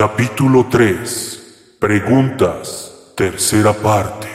[0.00, 1.76] Capítulo 3.
[1.78, 3.12] Preguntas.
[3.14, 4.28] Tercera parte.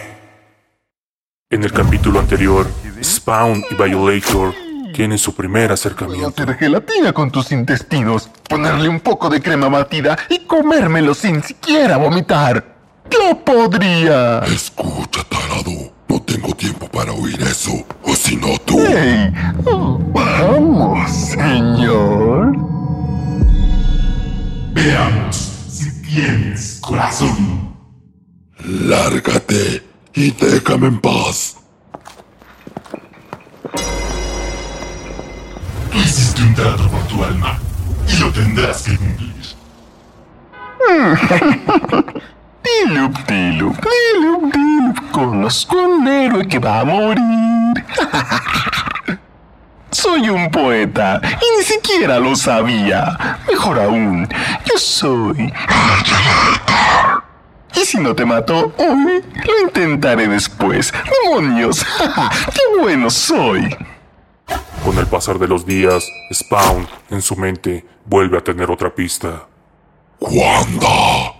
[1.49, 2.67] En el capítulo anterior,
[3.03, 4.53] Spawn y Violator
[4.93, 6.27] tienen su primer acercamiento.
[6.27, 11.97] hacer gelatina con tus intestinos, ponerle un poco de crema batida y comérmelo sin siquiera
[11.97, 12.63] vomitar.
[13.09, 14.41] Yo podría.
[14.41, 15.91] Escucha, tarado.
[16.07, 17.71] No tengo tiempo para oír eso.
[18.03, 18.77] O si no, tú.
[18.87, 19.33] ¡Hey!
[19.65, 22.55] Oh, vamos, señor.
[24.75, 25.54] Veamos
[26.15, 27.75] tienes corazón.
[28.63, 29.83] Lárgate
[30.13, 31.57] y déjame en paz.
[35.91, 37.59] Tú hiciste un trato por tu alma
[38.07, 39.35] y lo tendrás que cumplir.
[42.65, 45.11] Dilup, dilup, dilup, dilup.
[45.11, 47.85] Conozco un héroe que va a morir.
[50.15, 53.37] Soy un poeta y ni siquiera lo sabía.
[53.49, 54.25] Mejor aún,
[54.65, 55.53] yo soy.
[57.75, 60.93] Y si no te mato hoy, lo intentaré después.
[61.25, 61.85] ¡Demonios!
[62.53, 63.75] ¡Qué bueno soy!
[64.85, 69.45] Con el pasar de los días, Spawn, en su mente, vuelve a tener otra pista.
[70.21, 71.33] ¡Wanda!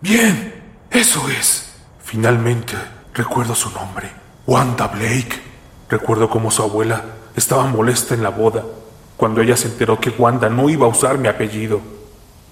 [0.00, 1.74] Bien, eso es.
[2.02, 2.74] Finalmente,
[3.12, 4.10] recuerdo su nombre.
[4.46, 5.42] Wanda Blake.
[5.90, 7.04] Recuerdo cómo su abuela
[7.36, 8.64] estaba molesta en la boda,
[9.16, 11.80] cuando ella se enteró que Wanda no iba a usar mi apellido.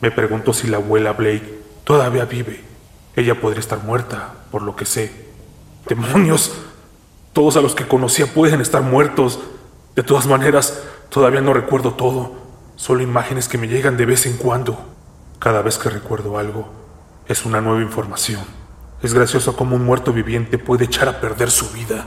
[0.00, 2.64] Me pregunto si la abuela Blake todavía vive.
[3.14, 5.12] Ella podría estar muerta, por lo que sé.
[5.86, 6.52] ¡Demonios!
[7.32, 9.40] Todos a los que conocía pueden estar muertos.
[9.94, 12.32] De todas maneras, todavía no recuerdo todo.
[12.76, 14.78] Solo imágenes que me llegan de vez en cuando.
[15.38, 16.68] Cada vez que recuerdo algo,
[17.28, 18.42] es una nueva información.
[19.02, 22.06] Es gracioso cómo un muerto viviente puede echar a perder su vida.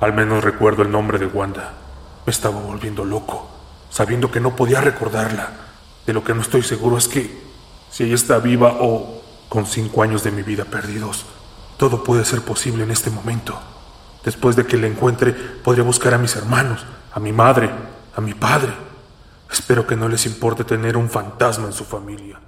[0.00, 1.85] Al menos recuerdo el nombre de Wanda.
[2.26, 3.48] Me estaba volviendo loco,
[3.88, 5.50] sabiendo que no podía recordarla.
[6.04, 7.46] De lo que no estoy seguro es que
[7.90, 11.24] si ella está viva o con cinco años de mi vida perdidos,
[11.76, 13.58] todo puede ser posible en este momento.
[14.24, 17.70] Después de que la encuentre, podría buscar a mis hermanos, a mi madre,
[18.16, 18.72] a mi padre.
[19.50, 22.40] Espero que no les importe tener un fantasma en su familia.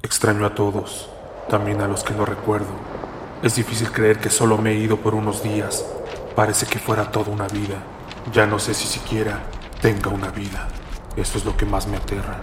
[0.00, 1.08] Extraño a todos,
[1.48, 2.70] también a los que no recuerdo.
[3.42, 5.84] Es difícil creer que solo me he ido por unos días.
[6.36, 7.82] Parece que fuera toda una vida.
[8.32, 9.40] Ya no sé si siquiera
[9.80, 10.68] tenga una vida.
[11.16, 12.40] Eso es lo que más me aterra.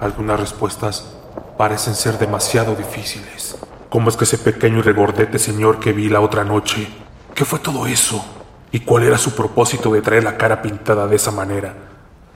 [0.00, 1.14] Algunas respuestas
[1.56, 3.56] parecen ser demasiado difíciles.
[3.88, 6.88] ¿Cómo es que ese pequeño y regordete señor que vi la otra noche?
[7.34, 8.24] ¿Qué fue todo eso?
[8.72, 11.74] ¿Y cuál era su propósito de traer la cara pintada de esa manera?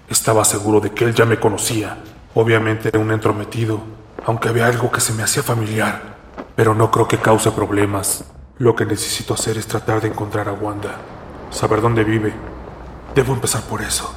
[0.08, 1.98] Estaba seguro de que él ya me conocía.
[2.34, 3.80] Obviamente era un entrometido,
[4.24, 6.16] aunque había algo que se me hacía familiar.
[6.54, 8.24] Pero no creo que cause problemas.
[8.58, 10.96] Lo que necesito hacer es tratar de encontrar a Wanda,
[11.50, 12.32] saber dónde vive.
[13.18, 14.14] Debo empezar por eso.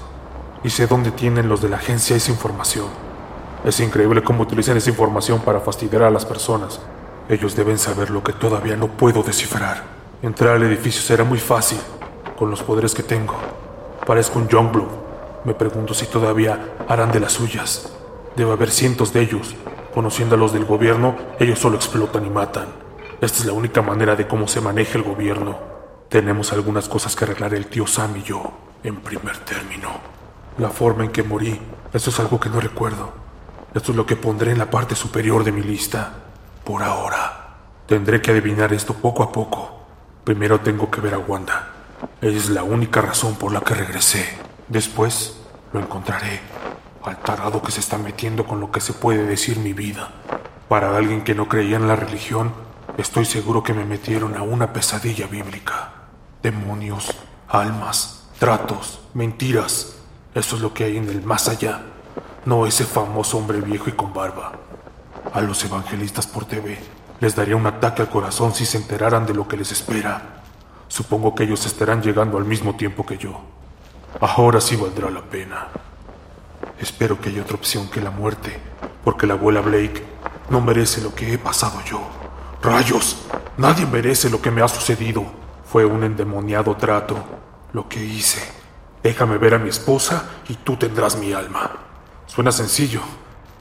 [0.64, 2.86] Y sé dónde tienen los de la agencia esa información.
[3.66, 6.80] Es increíble cómo utilizan esa información para fastidiar a las personas.
[7.28, 9.82] Ellos deben saber lo que todavía no puedo descifrar.
[10.22, 11.80] Entrar al edificio será muy fácil,
[12.38, 13.34] con los poderes que tengo.
[14.06, 14.92] Parezco un Youngblood.
[15.46, 17.92] Me pregunto si todavía harán de las suyas.
[18.36, 19.56] Debe haber cientos de ellos.
[19.96, 22.68] Conociendo a los del gobierno, ellos solo explotan y matan.
[23.20, 25.58] Esta es la única manera de cómo se maneja el gobierno.
[26.08, 28.44] Tenemos algunas cosas que arreglar el tío Sam y yo,
[28.84, 29.90] en primer término.
[30.58, 31.60] La forma en que morí,
[31.94, 33.12] eso es algo que no recuerdo.
[33.74, 36.14] Esto es lo que pondré en la parte superior de mi lista.
[36.64, 37.58] Por ahora.
[37.88, 39.86] Tendré que adivinar esto poco a poco.
[40.24, 41.70] Primero tengo que ver a Wanda.
[42.22, 44.38] Es la única razón por la que regresé.
[44.68, 45.38] Después
[45.74, 46.42] lo encontraré.
[47.04, 50.12] Al tarado que se está metiendo con lo que se puede decir mi vida.
[50.68, 52.54] Para alguien que no creía en la religión,
[52.98, 55.94] estoy seguro que me metieron a una pesadilla bíblica.
[56.42, 57.12] Demonios,
[57.50, 59.98] almas, tratos, mentiras.
[60.34, 61.82] Eso es lo que hay en el más allá.
[62.44, 64.54] No ese famoso hombre viejo y con barba.
[65.32, 66.80] A los evangelistas por TV
[67.20, 70.42] les daría un ataque al corazón si se enteraran de lo que les espera.
[70.88, 73.42] Supongo que ellos estarán llegando al mismo tiempo que yo.
[74.20, 75.68] Ahora sí valdrá la pena.
[76.80, 78.60] Espero que haya otra opción que la muerte,
[79.04, 80.04] porque la abuela Blake
[80.50, 82.02] no merece lo que he pasado yo.
[82.64, 83.18] Rayos,
[83.58, 85.26] nadie merece lo que me ha sucedido.
[85.64, 87.24] Fue un endemoniado trato,
[87.74, 88.42] lo que hice.
[89.04, 91.72] Déjame ver a mi esposa y tú tendrás mi alma.
[92.28, 93.02] Suena sencillo.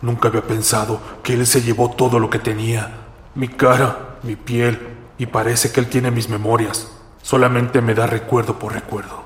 [0.03, 3.07] Nunca había pensado que él se llevó todo lo que tenía.
[3.35, 6.91] Mi cara, mi piel, y parece que él tiene mis memorias.
[7.23, 9.23] Solamente me da recuerdo por recuerdo.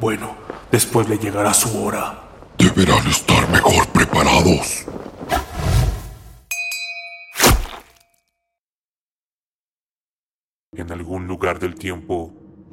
[0.00, 0.36] Bueno,
[0.70, 2.22] después le llegará su hora.
[2.58, 4.86] Deberán estar mejor preparados.
[10.76, 12.32] En algún lugar del tiempo,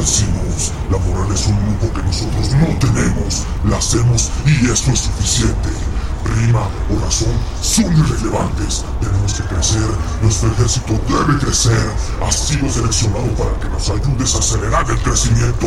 [0.00, 3.44] La moral es un lujo que nosotros no tenemos.
[3.68, 5.68] La hacemos y eso es suficiente.
[6.24, 8.82] Rima o razón son irrelevantes.
[8.98, 9.90] Tenemos que crecer.
[10.22, 11.92] Nuestro ejército debe crecer.
[12.26, 15.66] Has sido seleccionado para que nos ayudes a acelerar el crecimiento.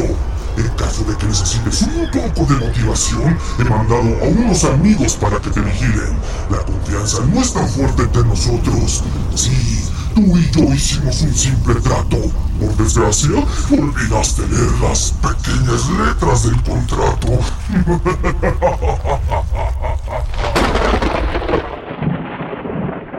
[0.58, 5.40] En caso de que necesites un poco de motivación, he mandado a unos amigos para
[5.40, 6.18] que te vigilen.
[6.50, 9.04] La confianza no es tan fuerte entre nosotros.
[9.36, 9.84] Sí,
[10.14, 12.18] tú y yo hicimos un simple trato.
[12.60, 13.32] Por desgracia,
[13.72, 17.40] olvidaste leer las pequeñas letras del contrato.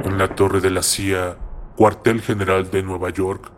[0.05, 1.37] En la torre de la CIA,
[1.76, 3.50] cuartel general de Nueva York,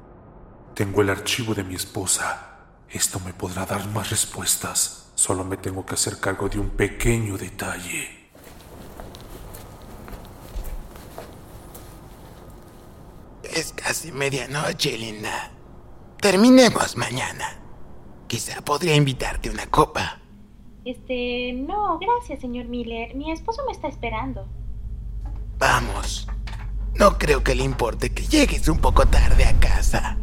[0.75, 2.43] tengo el archivo de mi esposa.
[2.91, 5.13] Esto me podrá dar más respuestas.
[5.15, 8.26] Solo me tengo que hacer cargo de un pequeño detalle.
[13.57, 15.51] Es casi medianoche, linda.
[16.21, 17.59] Terminemos mañana.
[18.27, 20.21] Quizá podría invitarte una copa.
[20.85, 23.15] Este, no, gracias, señor Miller.
[23.15, 24.47] Mi esposo me está esperando.
[25.59, 26.29] Vamos.
[26.97, 30.19] No creo que le importe que llegues un poco tarde a casa.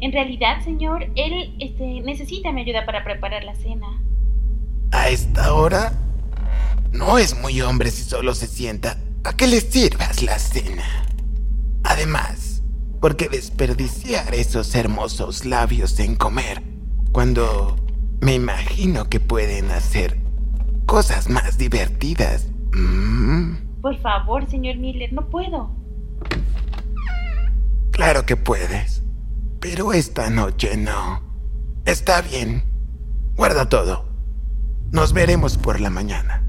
[0.00, 3.86] En realidad, señor, él este, necesita mi ayuda para preparar la cena.
[4.90, 5.92] A esta hora,
[6.90, 11.06] no es muy hombre si solo se sienta a que le sirvas la cena.
[11.84, 12.53] Además,
[13.04, 16.62] ¿por qué desperdiciar esos hermosos labios en comer
[17.12, 17.76] cuando
[18.22, 20.16] me imagino que pueden hacer
[20.86, 22.46] cosas más divertidas?
[22.72, 25.70] Mm, Por favor, señor Miller, no puedo.
[27.90, 29.02] claro que puedes,
[29.60, 31.20] pero esta noche no.
[31.84, 32.64] Está bien.
[33.36, 34.06] Guarda todo.
[34.92, 36.42] Nos veremos por la mañana.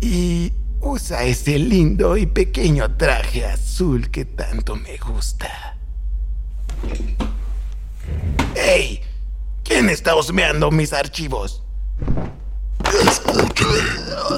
[0.00, 5.76] Y usa ese lindo y pequeño traje azul que tanto me gusta.
[8.72, 9.00] ¡Hey!
[9.64, 11.64] ¿Quién está husmeando mis archivos?
[13.04, 13.80] Escúchame,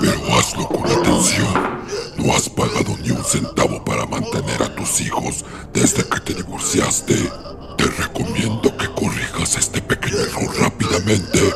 [0.01, 1.83] pero hazlo con atención.
[2.17, 5.45] No has pagado ni un centavo para mantener a tus hijos
[5.75, 7.31] desde que te divorciaste.
[7.77, 11.53] Te recomiendo que corrijas este pequeño error rápidamente,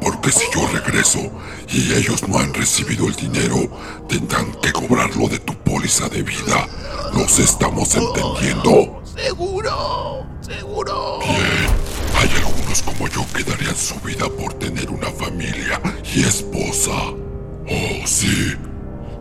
[0.00, 1.30] porque si yo regreso
[1.68, 3.68] y ellos no han recibido el dinero,
[4.08, 6.68] tendrán que cobrarlo de tu póliza de vida.
[7.12, 9.02] ¿Nos estamos entendiendo?
[9.14, 11.20] Seguro, seguro.
[11.20, 11.73] Hay
[12.82, 15.80] como yo que darían su vida por tener una familia
[16.14, 16.92] y esposa.
[17.68, 18.56] Oh, sí.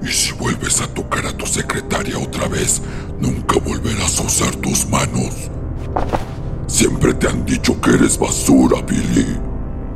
[0.02, 2.82] Y si vuelves a tocar a tu secretaria otra vez,
[3.20, 5.50] nunca volverás a usar tus manos.
[6.68, 9.38] Siempre te han dicho que eres basura, Billy.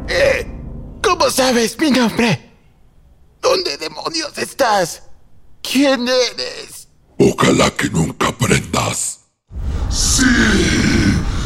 [0.07, 0.47] Eh,
[1.03, 2.53] ¿Cómo sabes mi nombre?
[3.41, 5.03] ¿Dónde demonios estás?
[5.61, 6.87] ¿Quién eres?
[7.19, 9.19] Ojalá que nunca aprendas.
[9.89, 10.23] Sí,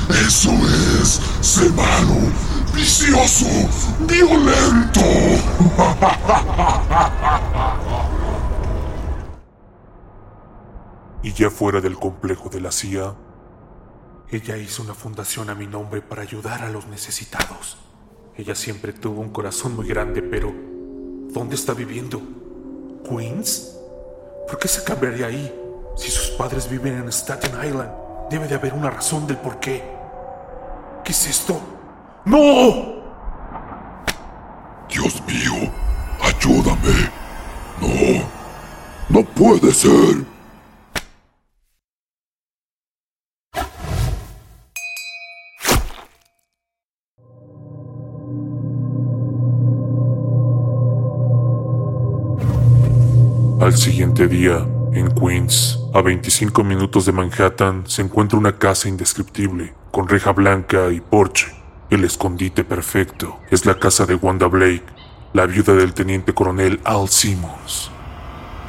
[0.09, 0.51] eso
[1.01, 1.21] es.
[1.75, 2.31] Malo,
[2.73, 3.45] vicioso,
[4.01, 5.01] violento.
[11.23, 13.15] Y ya fuera del complejo de la CIA,
[14.31, 17.77] ella hizo una fundación a mi nombre para ayudar a los necesitados.
[18.35, 20.53] Ella siempre tuvo un corazón muy grande, pero
[21.31, 22.21] ¿dónde está viviendo?
[23.07, 23.77] ¿Queens?
[24.47, 25.53] ¿Por qué se cambiaría ahí?
[25.95, 27.91] Si sus padres viven en Staten Island,
[28.31, 29.83] debe de haber una razón del por qué.
[31.03, 31.59] ¿Qué es esto?
[32.23, 33.01] ¡No!
[34.89, 35.69] Dios mío,
[36.21, 37.11] ayúdame.
[37.81, 38.23] No,
[39.09, 40.25] no puede ser.
[53.59, 59.73] Al siguiente día, en Queens, a 25 minutos de Manhattan, se encuentra una casa indescriptible,
[59.91, 61.47] con reja blanca y porche.
[61.89, 64.83] El escondite perfecto es la casa de Wanda Blake,
[65.33, 67.91] la viuda del teniente coronel Al Simmons.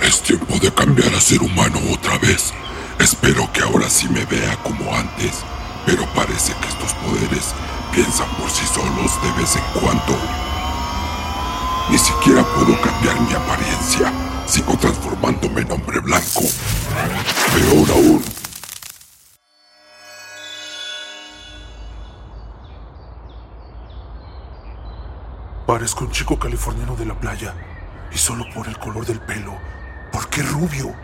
[0.00, 2.52] Es tiempo de cambiar a ser humano otra vez.
[2.98, 5.42] Espero que ahora sí me vea como antes.
[5.86, 7.52] Pero parece que estos poderes
[7.92, 10.16] piensan por sí solos de vez en cuando.
[11.90, 14.31] Ni siquiera puedo cambiar mi apariencia.
[14.52, 16.42] Sigo transformándome en hombre blanco.
[17.54, 18.22] Peor aún.
[25.66, 27.54] Parezco un chico californiano de la playa.
[28.12, 29.54] Y solo por el color del pelo.
[30.12, 30.94] ¿Por qué rubio?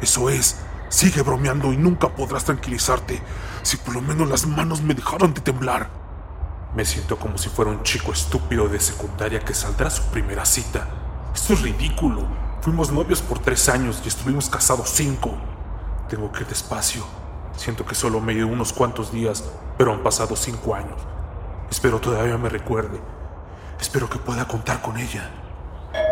[0.00, 3.20] Eso es, sigue bromeando y nunca podrás tranquilizarte
[3.62, 5.90] si por lo menos las manos me dejaron de temblar.
[6.76, 10.46] Me siento como si fuera un chico estúpido de secundaria que saldrá a su primera
[10.46, 10.86] cita.
[11.34, 12.47] Esto es ridículo.
[12.60, 15.30] Fuimos novios por tres años y estuvimos casados cinco.
[16.08, 17.04] Tengo que ir despacio.
[17.56, 19.44] Siento que solo me ido unos cuantos días,
[19.76, 21.00] pero han pasado cinco años.
[21.70, 23.00] Espero todavía me recuerde.
[23.80, 25.30] Espero que pueda contar con ella.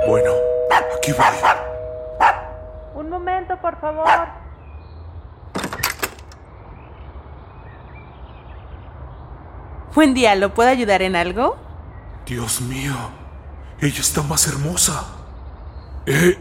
[0.06, 0.30] Bueno,
[0.96, 1.26] aquí voy.
[2.94, 4.06] Un momento, por favor.
[9.94, 11.56] Buen día, ¿lo puedo ayudar en algo?
[12.26, 12.94] Dios mío,
[13.80, 15.15] ella está más hermosa.
[16.08, 16.38] Eh,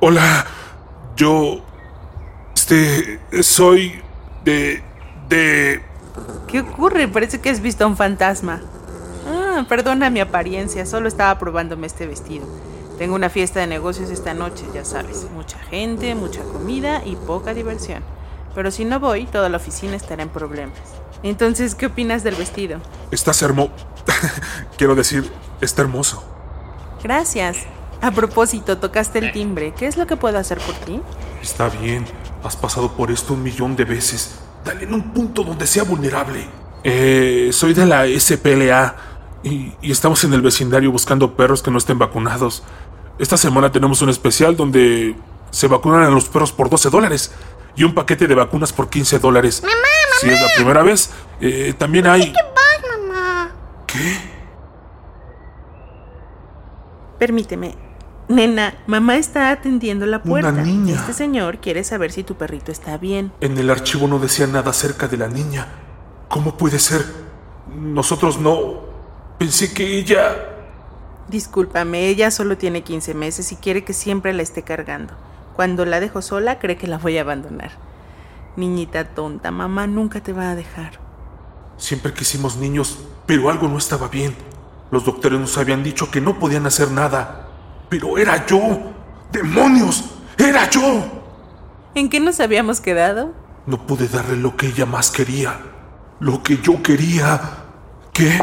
[0.00, 0.44] hola,
[1.14, 1.62] yo,
[2.52, 4.02] este, soy
[4.44, 4.82] de,
[5.28, 5.80] de...
[6.48, 7.06] ¿Qué ocurre?
[7.06, 8.60] Parece que has visto a un fantasma.
[9.30, 12.44] Ah, perdona mi apariencia, solo estaba probándome este vestido.
[12.98, 15.28] Tengo una fiesta de negocios esta noche, ya sabes.
[15.32, 18.02] Mucha gente, mucha comida y poca diversión.
[18.52, 20.76] Pero si no voy, toda la oficina estará en problemas.
[21.22, 22.80] Entonces, ¿qué opinas del vestido?
[23.12, 23.72] Estás hermoso.
[24.76, 26.24] Quiero decir, está hermoso.
[27.00, 27.58] Gracias.
[28.02, 29.72] A propósito, tocaste el timbre.
[29.76, 31.00] ¿Qué es lo que puedo hacer por ti?
[31.40, 32.04] Está bien,
[32.42, 34.40] has pasado por esto un millón de veces.
[34.64, 36.44] Dale en un punto donde sea vulnerable.
[36.82, 38.96] Eh, soy de la SPLA
[39.44, 42.64] y, y estamos en el vecindario buscando perros que no estén vacunados.
[43.20, 45.14] Esta semana tenemos un especial donde
[45.52, 47.32] se vacunan a los perros por 12 dólares
[47.76, 49.62] y un paquete de vacunas por 15 dólares.
[49.62, 49.74] Mamá,
[50.20, 52.32] Si es la primera vez, eh, también hay...
[52.32, 53.52] ¿Qué vas, mamá?
[53.86, 54.18] ¿Qué?
[57.18, 57.91] Permíteme.
[58.32, 60.52] Nena, mamá está atendiendo la puerta.
[60.52, 60.94] niña.
[60.94, 63.30] Este señor quiere saber si tu perrito está bien.
[63.40, 65.68] En el archivo no decía nada acerca de la niña.
[66.28, 67.04] ¿Cómo puede ser?
[67.74, 68.90] Nosotros no...
[69.38, 70.48] Pensé que ella...
[71.28, 75.14] Discúlpame, ella solo tiene 15 meses y quiere que siempre la esté cargando.
[75.54, 77.72] Cuando la dejo sola, cree que la voy a abandonar.
[78.56, 81.00] Niñita tonta, mamá nunca te va a dejar.
[81.76, 84.34] Siempre quisimos niños, pero algo no estaba bien.
[84.90, 87.41] Los doctores nos habían dicho que no podían hacer nada.
[87.92, 88.80] Pero era yo.
[89.30, 90.04] ¡Demonios!
[90.38, 91.04] ¡Era yo!
[91.94, 93.34] ¿En qué nos habíamos quedado?
[93.66, 95.60] No pude darle lo que ella más quería.
[96.18, 97.38] Lo que yo quería.
[98.14, 98.30] ¿Qué?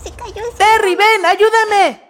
[0.00, 0.44] Se cayó.
[0.56, 2.02] Terry, ven, ayúdame.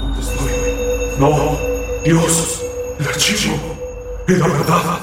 [0.00, 0.50] ¿Dónde estoy?
[1.20, 1.56] No.
[2.02, 2.64] Dios.
[2.98, 3.65] El archivo.
[4.28, 5.00] Era verdad.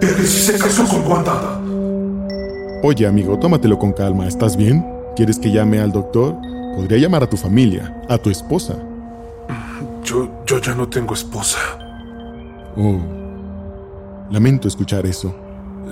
[0.00, 1.60] Terry se casó con Wanda.
[2.82, 4.26] Oye, amigo, tómatelo con calma.
[4.26, 4.84] ¿Estás bien?
[5.16, 6.36] ¿Quieres que llame al doctor?
[6.76, 8.76] Podría llamar a tu familia, a tu esposa.
[10.04, 11.58] Yo, yo ya no tengo esposa.
[12.76, 13.00] Oh.
[14.30, 15.34] Lamento escuchar eso.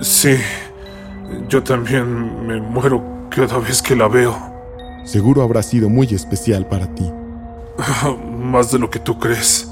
[0.01, 0.37] Sí.
[1.49, 4.37] Yo también me muero cada vez que la veo.
[5.05, 7.11] Seguro habrá sido muy especial para ti.
[8.43, 9.67] Más de lo que tú crees.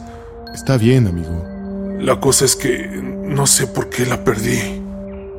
[0.56, 1.53] Está bien, amigo.
[2.04, 4.60] La cosa es que no sé por qué la perdí.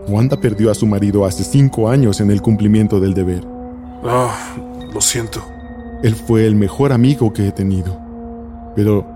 [0.09, 3.45] Wanda perdió a su marido hace cinco años en el cumplimiento del deber.
[4.03, 4.35] Ah,
[4.91, 5.45] lo siento.
[6.03, 8.01] Él fue el mejor amigo que he tenido.
[8.75, 9.07] Pero,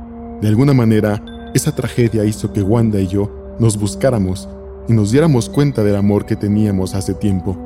[0.42, 1.22] de alguna manera,
[1.54, 4.46] esa tragedia hizo que Wanda y yo nos buscáramos
[4.86, 7.56] y nos diéramos cuenta del amor que teníamos hace tiempo.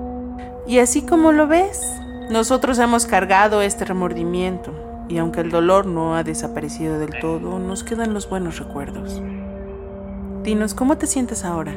[0.64, 1.82] Y así como lo ves,
[2.30, 4.72] nosotros hemos cargado este remordimiento.
[5.08, 9.20] Y aunque el dolor no ha desaparecido del todo, nos quedan los buenos recuerdos.
[10.42, 11.72] Dinos, ¿cómo te sientes ahora?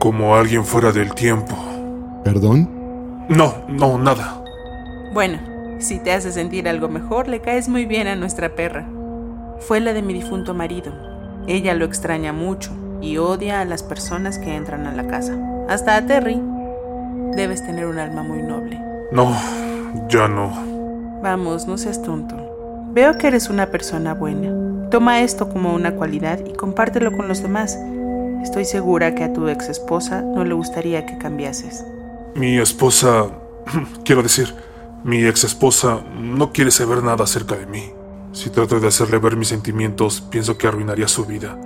[0.00, 1.54] Como alguien fuera del tiempo.
[2.24, 2.68] ¿Perdón?
[3.28, 4.42] No, no, nada.
[5.12, 5.38] Bueno,
[5.78, 8.88] si te hace sentir algo mejor, le caes muy bien a nuestra perra.
[9.60, 10.92] Fue la de mi difunto marido.
[11.46, 15.38] Ella lo extraña mucho y odia a las personas que entran a la casa.
[15.68, 16.42] Hasta a Terry.
[17.36, 18.76] Debes tener un alma muy noble.
[19.12, 19.32] No,
[20.08, 20.50] ya no.
[21.22, 22.34] Vamos, no seas tonto.
[22.92, 24.88] Veo que eres una persona buena.
[24.90, 27.78] Toma esto como una cualidad y compártelo con los demás.
[28.42, 31.84] Estoy segura que a tu ex esposa no le gustaría que cambiases.
[32.34, 33.26] Mi esposa...
[34.04, 34.54] Quiero decir,
[35.04, 37.92] mi ex esposa no quiere saber nada acerca de mí.
[38.32, 41.58] Si trato de hacerle ver mis sentimientos, pienso que arruinaría su vida.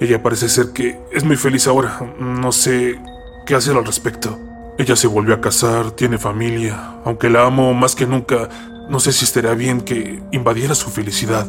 [0.00, 2.00] Ella parece ser que es muy feliz ahora.
[2.18, 2.98] No sé
[3.46, 4.38] qué hacer al respecto.
[4.78, 6.94] Ella se volvió a casar, tiene familia.
[7.04, 8.48] Aunque la amo más que nunca,
[8.88, 11.46] no sé si estaría bien que invadiera su felicidad.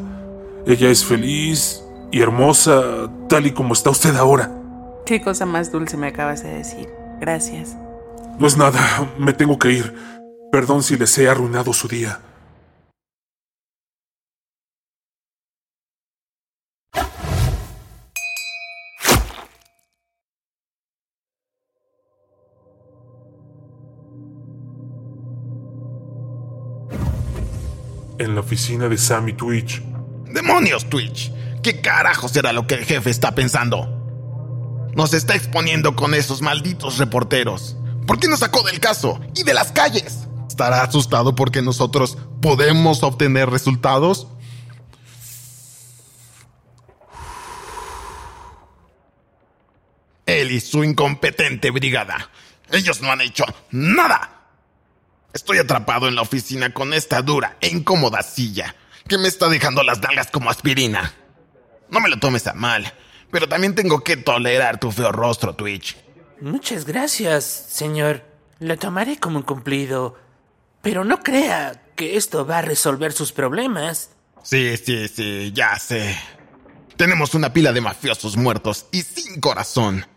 [0.66, 4.52] Ella es feliz y hermosa, tal y como está usted ahora.
[5.06, 6.90] Qué cosa más dulce me acabas de decir.
[7.20, 7.78] Gracias.
[8.40, 9.94] No es nada, me tengo que ir.
[10.52, 12.20] Perdón si les he arruinado su día.
[28.18, 29.84] En la oficina de Sammy Twitch.
[30.34, 31.32] ¡Demonios, Twitch!
[31.62, 33.95] ¿Qué carajos será lo que el jefe está pensando?
[34.96, 37.76] Nos está exponiendo con esos malditos reporteros.
[38.08, 40.28] ¿Por qué nos sacó del caso y de las calles?
[40.48, 44.28] ¿Estará asustado porque nosotros podemos obtener resultados?
[50.26, 52.30] Él y su incompetente brigada.
[52.72, 54.48] Ellos no han hecho nada.
[55.34, 58.76] Estoy atrapado en la oficina con esta dura e incómoda silla
[59.08, 61.14] que me está dejando las nalgas como aspirina.
[61.90, 62.92] No me lo tomes a mal,
[63.36, 65.98] pero también tengo que tolerar tu feo rostro, Twitch.
[66.40, 68.24] Muchas gracias, señor.
[68.60, 70.16] Lo tomaré como un cumplido.
[70.82, 74.12] Pero no crea que esto va a resolver sus problemas.
[74.42, 76.18] Sí, sí, sí, ya sé.
[76.96, 80.08] Tenemos una pila de mafiosos muertos y sin corazón.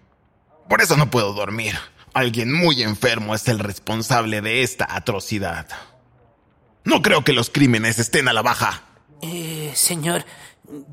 [0.68, 1.74] Por eso no puedo dormir.
[2.14, 5.66] Alguien muy enfermo es el responsable de esta atrocidad.
[6.84, 8.84] No creo que los crímenes estén a la baja.
[9.22, 10.24] Eh, señor,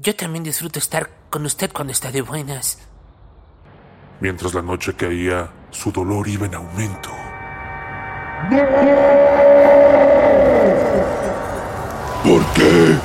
[0.02, 2.80] yo también disfruto estar con usted cuando está de buenas.
[4.20, 7.10] Mientras la noche caía, su dolor iba en aumento.
[12.24, 12.98] ¿Por qué?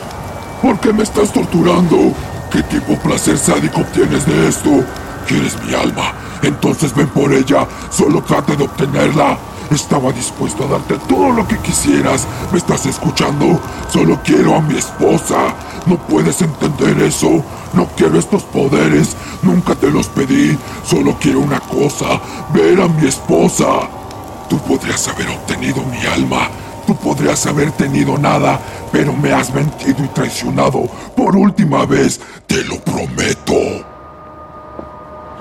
[0.63, 2.15] ¿Por qué me estás torturando?
[2.51, 4.85] ¿Qué tipo de placer sádico obtienes de esto?
[5.27, 6.15] ¿Quieres mi alma?
[6.43, 7.67] Entonces ven por ella.
[7.91, 9.39] Solo trata de obtenerla.
[9.71, 12.27] Estaba dispuesto a darte todo lo que quisieras.
[12.51, 13.61] ¿Me estás escuchando?
[13.89, 15.55] Solo quiero a mi esposa.
[15.87, 17.45] No puedes entender eso.
[17.73, 19.17] No quiero estos poderes.
[19.43, 20.59] Nunca te los pedí.
[20.85, 22.21] Solo quiero una cosa.
[22.53, 23.89] Ver a mi esposa.
[24.49, 26.49] Tú podrías haber obtenido mi alma.
[26.85, 28.59] Tú podrías haber tenido nada.
[28.91, 30.83] Pero me has mentido y traicionado.
[31.17, 32.21] Por última vez.
[32.49, 33.55] Te lo prometo.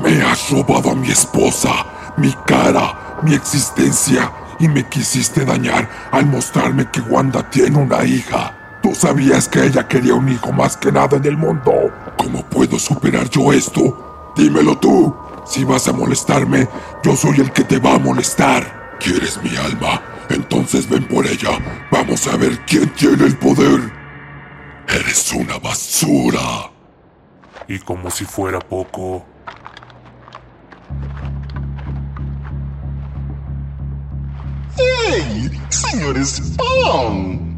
[0.03, 1.71] Me has robado a mi esposa.
[2.17, 8.79] Mi cara mi existencia y me quisiste dañar al mostrarme que Wanda tiene una hija.
[8.81, 11.73] Tú sabías que ella quería un hijo más que nada en el mundo.
[12.17, 14.33] ¿Cómo puedo superar yo esto?
[14.35, 15.15] Dímelo tú.
[15.45, 16.67] Si vas a molestarme,
[17.03, 18.97] yo soy el que te va a molestar.
[18.99, 20.01] ¿Quieres mi alma?
[20.29, 21.57] Entonces ven por ella.
[21.91, 23.91] Vamos a ver quién tiene el poder.
[24.87, 26.71] Eres una basura.
[27.67, 29.25] Y como si fuera poco,
[34.79, 35.51] ¡Hey!
[35.69, 37.49] Señores Spawn.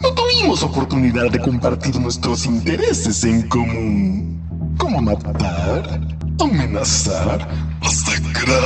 [0.00, 4.74] No tuvimos oportunidad de compartir nuestros intereses en común.
[4.78, 6.00] Como matar,
[6.40, 7.48] amenazar,
[7.80, 8.62] masacrar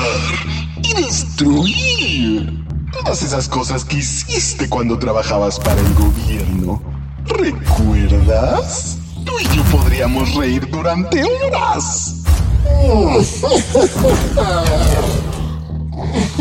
[0.82, 2.64] y destruir.
[2.92, 6.82] Todas esas cosas que hiciste cuando trabajabas para el gobierno.
[7.26, 8.98] ¿Recuerdas?
[9.24, 12.16] Tú y yo podríamos reír durante horas.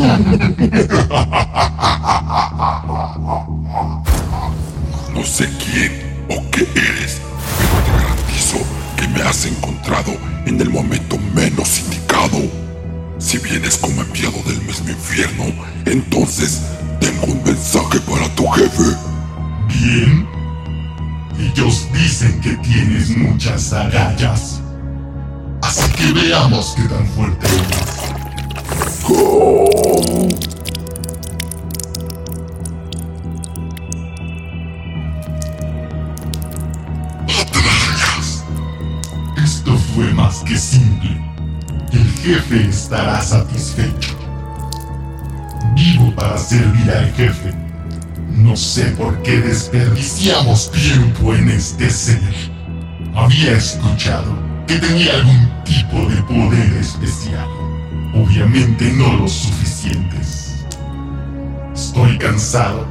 [5.14, 5.92] No sé quién
[6.30, 7.20] o qué eres,
[7.58, 8.58] pero te garantizo
[8.96, 10.12] que me has encontrado
[10.46, 12.38] en el momento menos indicado.
[13.18, 15.44] Si vienes como enviado del mismo infierno,
[15.84, 16.62] entonces
[17.00, 18.96] tengo un mensaje para tu jefe.
[19.68, 20.26] Bien.
[21.38, 24.60] Ellos dicen que tienes muchas agallas.
[25.62, 28.10] Así que veamos qué tan fuerte eres.
[29.10, 29.69] ¡Patrañas!
[40.50, 41.16] Que simple.
[41.92, 44.16] El jefe estará satisfecho.
[45.76, 47.54] Vivo para servir al jefe.
[48.30, 52.34] No sé por qué desperdiciamos tiempo en este ser.
[53.14, 54.36] Había escuchado
[54.66, 57.48] que tenía algún tipo de poder especial.
[58.12, 60.66] Obviamente no los suficientes.
[61.72, 62.88] Estoy cansado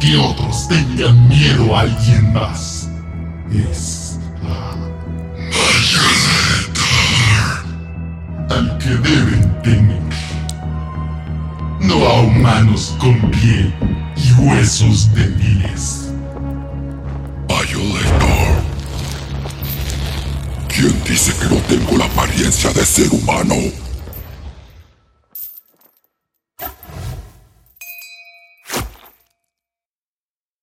[0.00, 2.90] que otros tengan miedo a alguien más.
[3.50, 3.99] Es
[8.50, 10.02] al que deben temer.
[11.80, 13.72] No a humanos con piel
[14.16, 16.10] y huesos débiles.
[17.48, 18.62] Violator.
[20.68, 23.54] ¿Quién dice que no tengo la apariencia de ser humano?